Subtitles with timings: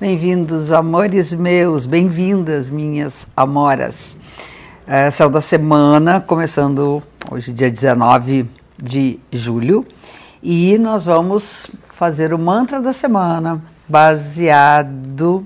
[0.00, 4.16] Bem-vindos, amores meus, bem-vindas, minhas amoras.
[4.86, 8.48] É, céu da semana, começando hoje, dia 19
[8.80, 9.84] de julho,
[10.40, 15.44] e nós vamos fazer o mantra da semana baseado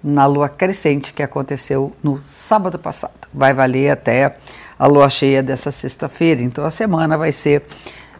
[0.00, 3.26] na lua crescente que aconteceu no sábado passado.
[3.34, 4.36] Vai valer até
[4.78, 7.64] a lua cheia dessa sexta-feira, então a semana vai ser.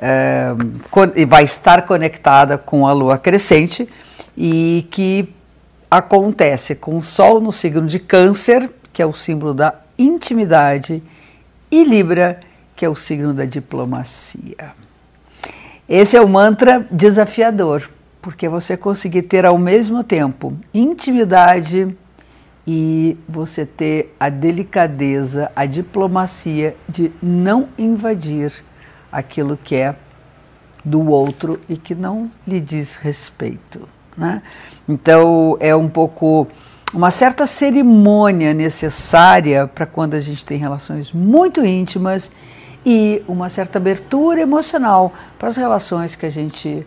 [0.00, 0.50] É,
[1.26, 3.88] vai estar conectada com a lua crescente
[4.36, 5.34] e que
[5.98, 11.00] acontece com o Sol no signo de Câncer, que é o símbolo da intimidade,
[11.70, 12.40] e Libra,
[12.74, 14.72] que é o signo da diplomacia.
[15.88, 17.88] Esse é o mantra desafiador,
[18.20, 21.96] porque você conseguir ter ao mesmo tempo intimidade
[22.66, 28.52] e você ter a delicadeza, a diplomacia de não invadir
[29.12, 29.94] aquilo que é
[30.84, 33.88] do outro e que não lhe diz respeito.
[34.16, 34.42] Né?
[34.88, 36.46] Então é um pouco
[36.92, 42.30] uma certa cerimônia necessária para quando a gente tem relações muito íntimas
[42.86, 46.86] e uma certa abertura emocional para as relações que a gente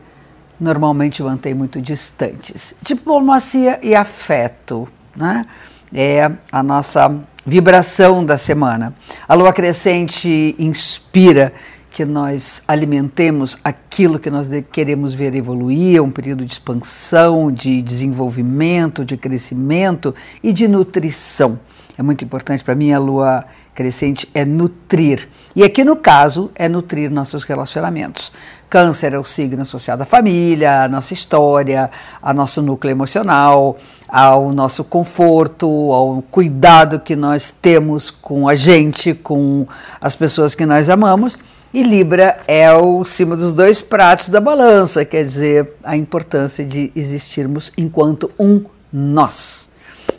[0.59, 2.73] normalmente mantém muito distantes.
[2.81, 5.45] Diplomacia e afeto, né?
[5.93, 7.13] É a nossa
[7.45, 8.93] vibração da semana.
[9.27, 11.53] A lua crescente inspira
[11.97, 19.03] que nós alimentemos aquilo que nós queremos ver evoluir, um período de expansão, de desenvolvimento,
[19.03, 21.59] de crescimento e de nutrição.
[21.97, 25.27] É muito importante para mim a lua crescente é nutrir.
[25.55, 28.31] E aqui no caso é nutrir nossos relacionamentos.
[28.69, 31.89] Câncer é o signo associado à família, à nossa história,
[32.21, 33.75] ao nosso núcleo emocional,
[34.07, 39.65] ao nosso conforto, ao cuidado que nós temos com a gente, com
[39.99, 41.39] as pessoas que nós amamos.
[41.73, 46.91] E Libra é o cima dos dois pratos da balança, quer dizer, a importância de
[46.95, 49.69] existirmos enquanto um nós.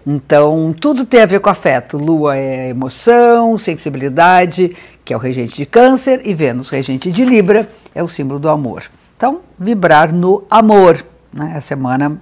[0.06, 1.96] Então, tudo tem a ver com afeto.
[1.96, 7.68] Lua é emoção, sensibilidade, que é o regente de Câncer, e Vênus, regente de Libra,
[7.94, 8.84] é o símbolo do amor.
[9.16, 11.54] Então, vibrar no amor, né?
[11.56, 12.20] A semana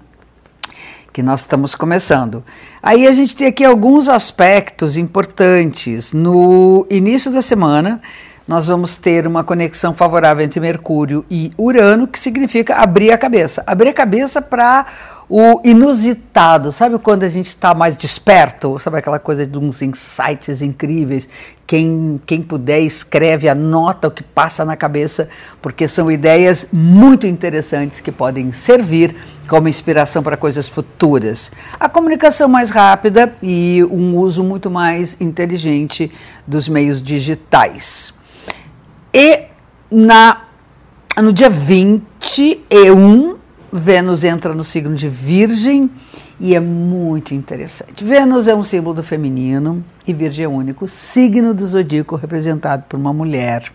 [1.12, 2.44] que nós estamos começando.
[2.82, 6.12] Aí a gente tem aqui alguns aspectos importantes.
[6.12, 8.02] No início da semana,
[8.46, 13.64] nós vamos ter uma conexão favorável entre Mercúrio e Urano, que significa abrir a cabeça.
[13.66, 14.86] Abrir a cabeça para
[15.28, 18.78] o inusitado, sabe quando a gente está mais desperto?
[18.78, 21.28] Sabe aquela coisa de uns insights incríveis?
[21.66, 25.28] Quem, quem puder, escreve, anota o que passa na cabeça,
[25.60, 29.16] porque são ideias muito interessantes que podem servir
[29.48, 31.50] como inspiração para coisas futuras.
[31.80, 36.12] A comunicação mais rápida e um uso muito mais inteligente
[36.46, 38.14] dos meios digitais.
[39.18, 39.44] E
[39.90, 40.42] na,
[41.16, 43.38] no dia 21,
[43.72, 45.90] Vênus entra no signo de Virgem
[46.38, 48.04] e é muito interessante.
[48.04, 52.98] Vênus é um símbolo feminino e Virgem é o único signo do zodíaco representado por
[52.98, 53.72] uma mulher.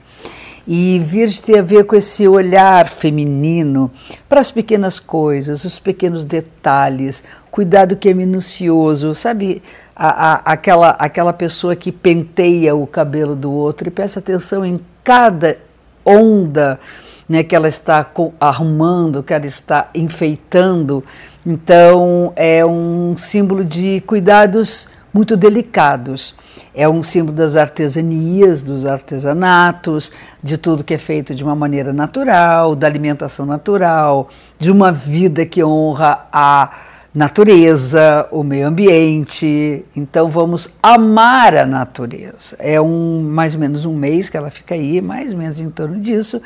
[0.67, 3.91] E Virgem tem a ver com esse olhar feminino
[4.29, 9.61] para as pequenas coisas, os pequenos detalhes, cuidado que é minucioso, sabe?
[9.95, 14.79] A, a, aquela, aquela pessoa que penteia o cabelo do outro e presta atenção em
[15.03, 15.57] cada
[16.05, 16.79] onda
[17.27, 18.05] né, que ela está
[18.39, 21.03] arrumando, que ela está enfeitando.
[21.45, 26.35] Então, é um símbolo de cuidados muito delicados.
[26.73, 30.11] É um símbolo das artesanias, dos artesanatos,
[30.41, 35.45] de tudo que é feito de uma maneira natural, da alimentação natural, de uma vida
[35.45, 36.71] que honra a
[37.13, 39.83] natureza, o meio ambiente.
[39.95, 42.55] Então vamos amar a natureza.
[42.57, 45.69] É um mais ou menos um mês que ela fica aí, mais ou menos em
[45.69, 46.41] torno disso,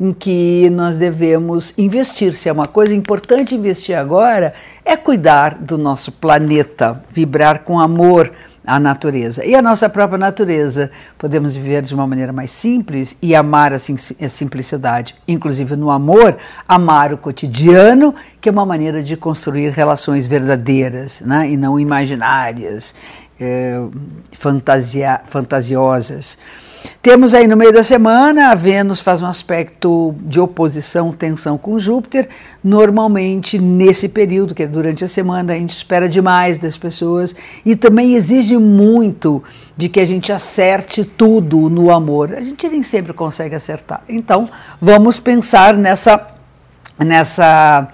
[0.00, 2.34] em que nós devemos investir.
[2.34, 8.32] Se é uma coisa importante investir agora, é cuidar do nosso planeta, vibrar com amor
[8.66, 10.90] a natureza e a nossa própria natureza.
[11.18, 16.36] Podemos viver de uma maneira mais simples e amar a, simplicidade, inclusive no amor,
[16.68, 21.50] amar o cotidiano, que é uma maneira de construir relações verdadeiras né?
[21.50, 22.94] e não imaginárias,
[23.40, 23.80] é,
[25.26, 26.38] fantasiosas.
[27.02, 31.78] Temos aí no meio da semana, a Vênus faz um aspecto de oposição, tensão com
[31.78, 32.28] Júpiter.
[32.62, 37.34] Normalmente, nesse período, que é durante a semana, a gente espera demais das pessoas
[37.64, 39.42] e também exige muito
[39.76, 42.34] de que a gente acerte tudo no amor.
[42.34, 44.02] A gente nem sempre consegue acertar.
[44.08, 44.48] Então,
[44.80, 46.28] vamos pensar nessa.
[46.98, 47.88] nessa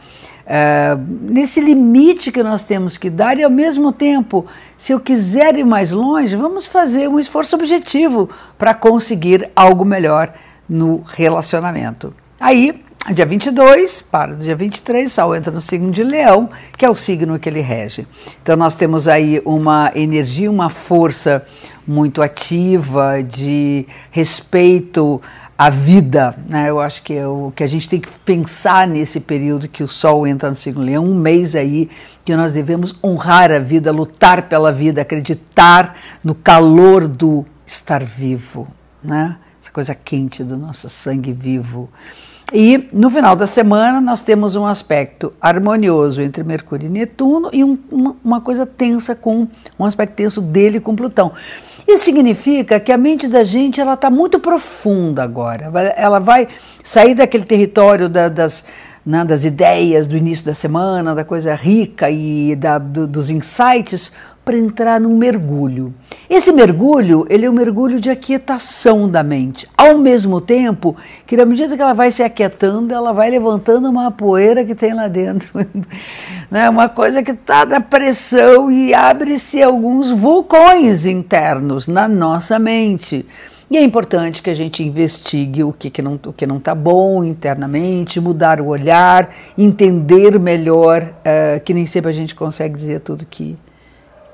[0.46, 4.46] Uh, nesse limite que nós temos que dar, e ao mesmo tempo,
[4.76, 10.32] se eu quiser ir mais longe, vamos fazer um esforço objetivo para conseguir algo melhor
[10.68, 12.14] no relacionamento.
[12.38, 12.80] Aí
[13.12, 16.96] dia 22, para do dia 23, Sol entra no signo de Leão, que é o
[16.96, 18.06] signo que ele rege.
[18.42, 21.44] Então nós temos aí uma energia, uma força
[21.86, 25.20] muito ativa de respeito
[25.58, 26.68] à vida, né?
[26.68, 29.88] Eu acho que é o que a gente tem que pensar nesse período que o
[29.88, 31.88] Sol entra no signo Leão, um mês aí
[32.24, 38.68] que nós devemos honrar a vida, lutar pela vida, acreditar no calor do estar vivo,
[39.02, 39.36] né?
[39.60, 41.88] Essa coisa quente do nosso sangue vivo.
[42.52, 47.64] E no final da semana nós temos um aspecto harmonioso entre Mercúrio e Netuno e
[47.64, 51.32] um, uma, uma, coisa tensa com um aspecto tenso dele com Plutão.
[51.86, 55.70] Isso significa que a mente da gente ela está muito profunda agora.
[55.96, 56.48] Ela vai
[56.82, 58.64] sair daquele território da, das,
[59.04, 64.10] né, das ideias do início da semana, da coisa rica e da, do, dos insights
[64.44, 65.94] para entrar num mergulho.
[66.28, 69.68] Esse mergulho, ele é um mergulho de aquietação da mente.
[69.76, 74.10] Ao mesmo tempo que, na medida que ela vai se aquietando, ela vai levantando uma
[74.10, 75.50] poeira que tem lá dentro.
[76.50, 76.68] né?
[76.68, 83.24] Uma coisa que está na pressão e abre-se alguns vulcões internos na nossa mente.
[83.70, 86.74] E é importante que a gente investigue o que, que não o que não está
[86.74, 93.00] bom internamente, mudar o olhar, entender melhor, uh, que nem sempre a gente consegue dizer
[93.00, 93.58] tudo que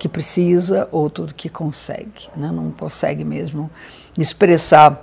[0.02, 2.50] que precisa ou tudo que consegue, né?
[2.52, 3.70] não consegue mesmo
[4.18, 5.00] expressar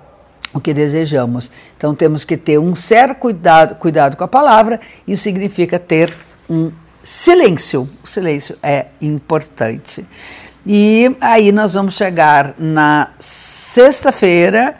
[0.54, 1.50] o que desejamos.
[1.78, 6.14] Então temos que ter um certo cuidado, cuidado com a palavra, isso significa ter
[6.50, 6.70] um
[7.02, 7.90] silêncio.
[8.04, 10.06] O silêncio é importante.
[10.66, 14.76] E aí nós vamos chegar na sexta-feira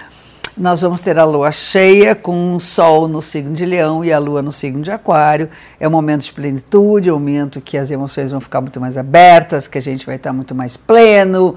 [0.60, 4.20] nós vamos ter a lua cheia com o sol no signo de leão e a
[4.20, 5.50] lua no signo de aquário.
[5.80, 8.98] É um momento de plenitude, é um momento que as emoções vão ficar muito mais
[8.98, 11.56] abertas, que a gente vai estar muito mais pleno.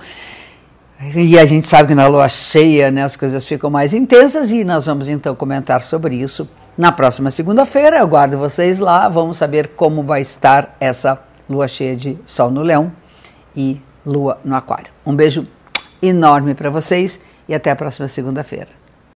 [1.17, 4.63] E a gente sabe que na lua cheia né, as coisas ficam mais intensas e
[4.63, 7.99] nós vamos então comentar sobre isso na próxima segunda-feira.
[7.99, 11.21] Eu guardo vocês lá, vamos saber como vai estar essa
[11.51, 12.93] lua cheia de sol no leão
[13.55, 14.93] e lua no aquário.
[15.05, 15.45] Um beijo
[16.01, 18.82] enorme para vocês e até a próxima segunda-feira.